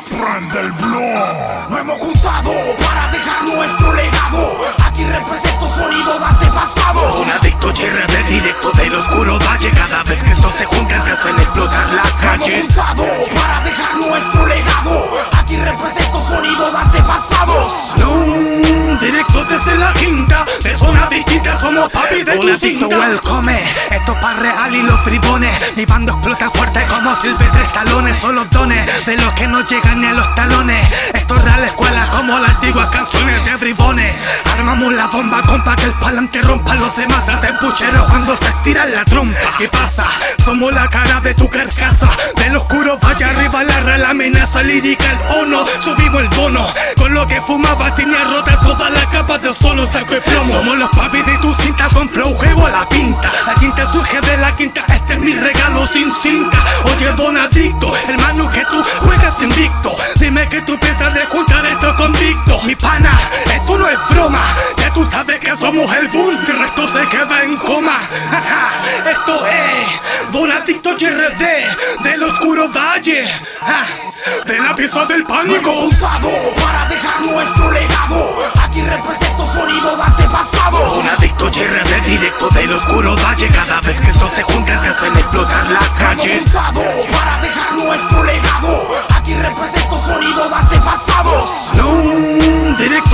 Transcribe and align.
Aprende 0.00 0.60
el 0.60 0.72
blog. 0.72 1.78
Hemos 1.78 1.98
juntado 1.98 2.52
para 2.86 3.08
dejar 3.08 3.44
nuestro 3.54 3.92
legado. 3.92 4.56
Aquí 4.86 5.04
represento 5.04 5.68
sonido 5.68 6.18
de 6.18 6.24
antepasado. 6.24 7.12
Un 7.12 7.30
adicto 7.30 7.70
llega 7.74 8.06
de 8.06 8.22
directo 8.24 8.72
del 8.72 8.94
oscuro 8.94 9.38
valle. 9.46 9.70
Cada 9.72 10.02
vez 10.04 10.22
que 10.22 10.32
estos 10.32 10.54
se 10.54 10.64
juntan 10.64 11.04
te 11.04 11.10
hacen 11.10 11.36
explotar 11.36 11.92
la 11.92 12.02
calle. 12.18 12.64
Nos 12.64 12.78
hemos 12.78 12.96
juntado 12.96 13.04
para 13.34 13.60
dejar 13.60 13.96
nuestro 13.96 14.46
legado. 14.46 15.08
Aquí 15.38 15.56
represento 15.56 16.20
sonido 16.20 16.70
de 16.70 16.78
antepasados. 16.78 17.92
No, 17.98 18.96
directo 19.00 19.44
desde 19.44 19.76
la 19.76 19.92
quinta. 19.92 20.44
Personas 20.62 21.10
distintas 21.10 21.60
somos 21.60 21.92
papi 21.92 22.22
de 22.22 22.38
Un 22.38 22.50
adicto 22.50 22.88
welcome 22.88 23.64
esto 24.00 24.18
pa' 24.20 24.32
real 24.34 24.74
y 24.74 24.82
los 24.82 25.04
bribones. 25.04 25.76
Mi 25.76 25.84
bando 25.84 26.12
explota 26.12 26.50
fuerte 26.50 26.84
como 26.86 27.14
silvestres 27.16 27.72
talones. 27.72 28.16
Son 28.16 28.34
los 28.34 28.48
dones 28.50 29.06
de 29.06 29.16
los 29.16 29.32
que 29.34 29.46
no 29.46 29.64
llegan 29.66 30.00
ni 30.00 30.06
a 30.06 30.12
los 30.12 30.34
talones. 30.34 30.88
Esto 31.14 31.36
es 31.36 31.42
real 31.42 31.64
escuela 31.64 32.08
como 32.10 32.38
las 32.38 32.54
antiguas 32.54 32.88
canciones 32.88 33.44
de 33.44 33.56
bribones. 33.56 34.14
Armamos 34.60 34.92
la 34.92 35.06
bomba, 35.06 35.40
compa, 35.40 35.74
que 35.74 35.84
el 35.84 35.94
palante 35.94 36.42
rompa. 36.42 36.74
Los 36.74 36.94
demás 36.94 37.26
hacen 37.26 37.56
puchero 37.56 38.04
cuando 38.10 38.36
se 38.36 38.44
estiran 38.44 38.92
la 38.92 39.06
trompa. 39.06 39.56
¿Qué 39.56 39.68
pasa? 39.68 40.04
Somos 40.36 40.70
la 40.74 40.86
cara 40.86 41.18
de 41.20 41.32
tu 41.32 41.48
carcasa. 41.48 42.10
Del 42.36 42.56
oscuro 42.56 42.98
vaya 43.00 43.30
arriba 43.30 43.64
la 43.64 43.80
real 43.80 44.04
amenaza 44.04 44.62
lírica, 44.62 45.12
el 45.12 45.38
ono. 45.40 45.64
Subimos 45.64 46.20
el 46.20 46.28
bono. 46.28 46.66
Con 46.98 47.14
lo 47.14 47.26
que 47.26 47.40
fumaba 47.40 47.94
tenía 47.94 48.22
rota 48.24 48.60
toda 48.60 48.90
la 48.90 49.08
capa 49.08 49.38
de 49.38 49.48
ozono, 49.48 49.86
saco 49.86 50.14
y 50.14 50.20
plomo. 50.20 50.52
Somos 50.52 50.76
los 50.76 50.90
papis 50.90 51.24
de 51.24 51.38
tu 51.38 51.54
cinta 51.54 51.88
con 51.94 52.06
flow, 52.06 52.34
juego 52.34 52.66
a 52.66 52.70
la 52.70 52.86
pinta. 52.86 53.32
La 53.46 53.54
quinta 53.54 53.90
surge 53.90 54.20
de 54.20 54.36
la 54.36 54.54
quinta, 54.56 54.84
este 54.92 55.14
es 55.14 55.20
mi 55.20 55.32
regalo 55.32 55.86
sin 55.86 56.12
cinta. 56.20 56.62
Oye, 56.84 57.10
don 57.16 57.38
adicto, 57.38 57.96
hermano, 58.06 58.50
que 58.50 58.66
tú 58.66 58.82
juegas 58.98 59.40
invicto. 59.40 59.96
Dime 60.16 60.46
que 60.50 60.60
tú 60.60 60.78
piensas 60.78 61.14
de 61.14 61.24
juntar 61.24 61.64
esto 61.64 61.96
convicto. 61.96 62.60
Mi 62.64 62.76
pana, 62.76 63.18
esto 63.54 63.78
es 63.92 64.14
broma. 64.14 64.44
Ya 64.76 64.92
tú 64.92 65.04
sabes 65.04 65.38
que 65.40 65.56
somos 65.56 65.92
el 65.94 66.08
boom, 66.08 66.36
el 66.46 66.58
resto 66.58 66.88
se 66.88 67.06
queda 67.08 67.42
en 67.42 67.56
coma. 67.56 67.96
Ajá, 68.30 68.70
esto 69.10 69.46
es 69.46 70.30
Don 70.30 70.50
Adicto 70.50 70.90
HRD 70.90 72.02
del 72.02 72.22
oscuro 72.22 72.68
valle. 72.68 73.24
De 74.46 74.58
la 74.58 74.74
pieza 74.74 75.06
del 75.06 75.24
pánico. 75.24 75.72
juntado 75.72 76.30
para 76.62 76.86
dejar 76.88 77.24
nuestro 77.24 77.70
legado. 77.70 78.34
Aquí 78.62 78.82
represento 78.82 79.46
sonido 79.46 79.96
de 79.96 80.02
antepasados. 80.02 80.98
Un 80.98 81.08
adicto 81.08 81.48
de 81.50 82.00
directo 82.02 82.48
del 82.50 82.72
oscuro 82.72 83.14
valle. 83.16 83.48
Cada 83.48 83.80
vez 83.80 83.98
que 84.00 84.10
estos 84.10 84.30
se 84.32 84.42
juntan 84.42 84.82
te 84.82 84.88
hacen 84.88 85.12
explotar 85.16 85.70
la 85.70 85.80
calle. 85.98 86.38
juntado 86.38 86.82
para 87.12 87.38
dejar 87.40 87.72
nuestro 87.74 88.22
legado. 88.24 88.86
Aquí 89.16 89.34
represento 89.34 89.98
sonido 89.98 90.48
de 90.48 90.54
antepasados. 90.54 91.70
No, 91.74 92.39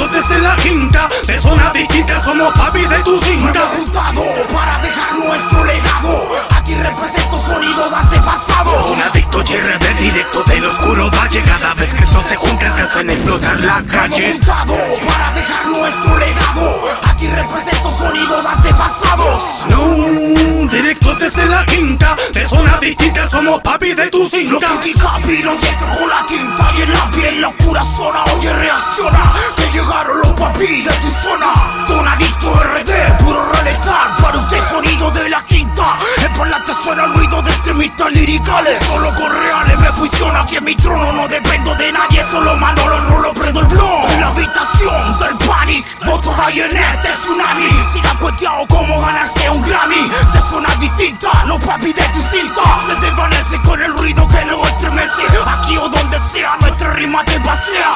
directo 0.07 0.09
desde 0.09 0.43
la 0.43 0.57
quinta. 0.57 1.09
De 1.27 1.41
zona 1.41 1.71
distinta 1.73 2.21
somos 2.21 2.53
papi 2.55 2.87
de 2.87 2.99
tu 3.01 3.21
cinta. 3.21 3.69
Juntado 3.77 4.25
para 4.53 4.79
dejar 4.79 5.15
nuestro 5.19 5.65
legado. 5.65 6.27
Aquí 6.57 6.75
represento 6.75 7.39
sonido 7.39 7.89
de 7.89 7.97
antepasados. 7.97 8.91
Un 8.91 9.03
adicto 9.03 9.43
de 9.43 9.95
directo 10.01 10.43
del 10.45 10.67
oscuro 10.67 11.11
valle. 11.11 11.43
Cada 11.43 11.75
vez 11.75 11.93
que 11.95 12.05
estos 12.05 12.25
se 12.25 12.37
juntan 12.37 12.75
te 12.77 12.83
hacen 12.83 13.11
explotar 13.11 13.61
la 13.61 13.85
calle. 13.85 14.33
juntado 14.33 14.77
para 15.07 15.33
dejar 15.33 15.67
nuestro 15.67 16.19
legado. 16.19 16.81
Aquí 17.11 17.29
represento 17.29 17.91
sonido 17.91 18.41
de 18.43 18.49
antepasados. 18.49 19.65
No, 19.71 20.69
directo 20.71 21.15
desde 21.17 21.47
la 21.47 21.65
quinta. 21.65 22.17
De 22.33 22.49
zona 22.49 22.79
distinta 22.79 23.27
somos 23.27 23.61
papi 23.63 23.95
de 23.95 24.09
tu 24.09 24.23
Lo 24.23 24.29
cinta. 24.29 24.81
que 24.81 24.93
Capiro 24.93 25.57
dentro 25.57 25.89
con 25.89 26.09
la 26.09 26.27
tinta 26.27 26.73
y 26.77 26.85
en 27.29 27.41
la 27.41 27.51
pura 27.51 27.83
zona. 27.83 28.25
Oye, 28.37 28.53
reacciona, 28.53 29.33
que 29.57 29.67
llegaron 29.73 30.21
los 30.21 30.33
papi 30.33 30.83
de 30.83 30.93
tu 31.01 31.09
zona. 31.09 31.53
Don 31.87 32.07
Adicto 32.07 32.53
RD, 32.55 33.25
puro 33.25 33.45
reletar 33.53 34.15
para 34.21 34.39
usted 34.39 34.61
sonido 34.61 35.11
de 35.11 35.29
la 35.31 35.45
quinta. 35.45 35.99
En 36.19 36.33
parlante 36.33 36.73
suena 36.75 37.05
el 37.05 37.15
ruido 37.15 37.43
de 37.43 37.51
extremistas 37.51 38.13
liricales. 38.13 38.79
Solo 38.79 39.15
con 39.15 39.31
reales 39.31 39.79
me 39.79 39.93
funciona 39.93 40.41
aquí 40.41 40.57
en 40.57 40.65
mi 40.65 40.75
trono. 40.75 41.13
No 41.13 41.29
dependo 41.29 41.75
de 41.75 41.93
nadie, 41.93 42.23
solo 42.23 42.57
Manolo 42.57 43.01
rolo 43.09 43.33
prendo 43.33 43.61
el 43.61 43.67
blog. 43.67 44.11
En 44.11 44.21
la 44.21 44.29
habitación 44.29 45.19
del 45.19 45.37
panic, 45.39 46.05
voto 46.05 46.35
Bayonet, 46.35 47.03
de 47.03 47.11
tsunami. 47.11 47.71
Sigan 47.87 48.17
cuenteado 48.19 48.67
cómo 48.69 49.01
ganarse 49.01 49.49
un 49.51 49.63
Grammy. 49.63 50.11
De 50.33 50.41
zona 50.41 50.75
distinta, 50.77 51.31
los 51.47 51.63
papi 51.65 51.93
de 51.93 52.03
tu 52.09 52.23
cinta. 52.23 52.63
Se 52.81 52.95
desvanece 52.97 53.61
con 53.63 53.81
el 53.81 53.93
ruido 53.97 54.27
que 54.29 54.45
lo 54.45 54.63
estremece. 54.63 55.23
Aquí 55.47 55.77
o 55.77 55.89
donde 55.89 56.19
sea, 56.19 56.57
rima 57.07 57.25
te 57.25 57.39
pasea. 57.41 57.91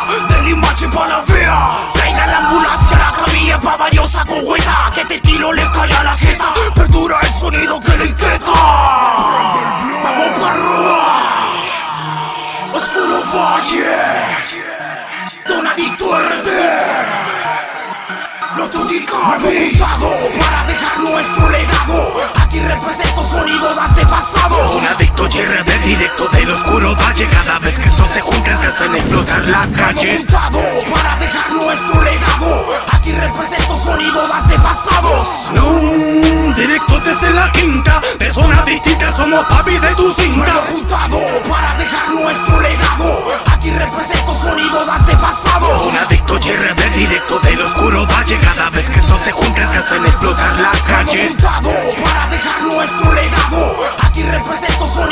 Limache 0.44 0.88
para 0.88 1.18
la. 1.18 1.76
Traiga 1.92 2.26
la 2.26 2.38
ambulancia, 2.38 2.96
la 2.96 3.12
camilla 3.12 3.60
pa' 3.60 3.76
valiosa 3.76 4.24
con 4.24 4.38
hueta. 4.44 4.90
Que 4.94 5.04
te 5.04 5.18
tiro 5.20 5.52
le 5.52 5.68
cae 5.70 5.92
a 5.92 6.04
la 6.04 6.16
jeta. 6.16 6.54
Perdura 6.74 7.18
el 7.20 7.32
sonido 7.32 7.80
que 7.80 7.96
le 7.98 8.06
inquieta. 8.06 8.52
Vamos 10.04 10.38
para 10.38 10.52
arriba. 10.52 11.20
Oscuro 12.72 13.22
Valle. 13.34 13.96
Don 15.48 15.66
Adicto 15.66 16.18
RD. 16.18 16.48
No 18.56 18.66
te 18.66 18.78
para 20.38 20.64
dejar 20.66 20.98
nuestro 21.00 21.48
legado. 21.48 22.12
Aquí 22.42 22.60
represento 22.60 23.24
sonido 23.24 23.68
de 23.68 23.80
antepasados. 23.80 24.76
Un 24.76 24.86
adicto 25.30 25.64
de 25.64 25.78
directo 25.86 26.28
del 26.28 26.50
oscuro 26.50 26.96
valle. 26.96 27.26
Cada 27.28 27.58
vez 27.60 27.78
que 27.78 27.88
estos 27.88 28.08
se 28.08 28.20
juntan 28.20 28.60
te 28.60 28.66
hacen 28.66 28.94
explotar 28.96 29.42
la 29.44 29.66
calle. 29.76 30.16
juntado 30.16 30.60
para 30.92 31.16
dejar 31.16 31.52
nuestro 31.52 32.02
legado. 32.02 32.66
Aquí 32.92 33.12
represento 33.12 33.76
sonido 33.76 34.26
de 34.26 34.32
antepasados. 34.32 35.50
No, 35.54 36.54
directo 36.54 37.00
desde 37.00 37.30
la 37.30 37.50
quinta. 37.52 38.00
De 38.18 38.32
zona 38.32 38.62
distinta 38.62 39.12
somos 39.12 39.46
papi 39.46 39.78
de 39.78 39.94
tu 39.94 40.12
cinta. 40.14 40.64
Juntado 40.68 41.20
para 41.48 41.74
dejar 41.76 42.10
nuestro 42.10 42.60
legado. 42.60 43.24
Aquí 43.52 43.70
represento 43.70 44.34
sonido 44.34 44.84
de 44.84 44.90
antepasados. 44.90 45.86
Un 45.86 45.96
adicto 45.98 46.38
de 46.38 46.90
directo 46.96 47.38
del 47.40 47.60
oscuro 47.62 48.06
valle. 48.06 48.38
Cada 48.38 48.70
vez 48.70 48.88
que 48.88 48.98
estos 48.98 49.20
se 49.20 49.30
juntan 49.30 49.70
te 49.70 49.78
hacen 49.78 50.04
explotar 50.04 50.58
la 50.58 50.72
calle. 50.88 51.28
juntado 51.28 51.70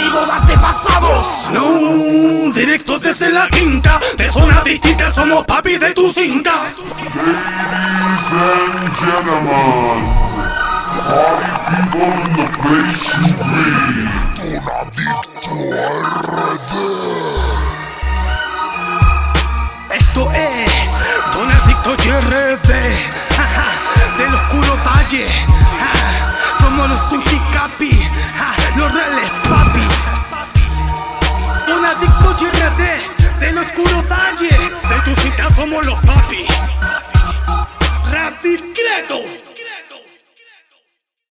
de 0.04 0.32
antepasados. 0.32 1.48
No, 1.53 2.53
directo 2.53 2.98
desde 2.98 3.31
la 3.31 3.48
quinta. 3.48 3.98
De 4.16 4.31
zona 4.31 4.62
distinta 4.62 5.10
somos 5.10 5.44
papi 5.44 5.76
de 5.78 5.92
tu 5.92 6.12
cinta. 6.12 6.72
Ladies 7.14 8.32
and 8.32 8.97
gentlemen, 8.97 10.00
party 11.06 11.50
people 11.70 12.12
in 12.25 12.32
the 12.36 12.47
place 12.62 13.06
to 13.10 13.44
be. 13.44 14.09
Esto 19.91 20.30
es 20.32 20.70
Don 21.34 21.50
Adicto 21.50 21.91
HRD 21.91 22.72
jaja, 23.36 23.69
del 24.16 24.34
oscuro 24.34 24.76
valle. 24.84 25.26
calle, 34.28 34.49
de 34.49 35.03
tu 35.05 35.22
cita 35.22 35.49
somos 35.55 35.87
los 35.87 36.00
papis. 36.00 36.53
Rap 38.11 38.43
discreto. 38.43 39.47